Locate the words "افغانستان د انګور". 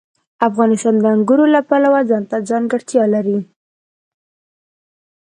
0.47-1.39